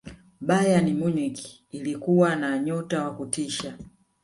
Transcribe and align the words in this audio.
bayern 0.41 0.93
munich 0.97 1.63
ilikuwa 1.69 2.35
na 2.35 2.59
nyota 2.59 3.03
wa 3.03 3.15
kutisha 3.15 3.77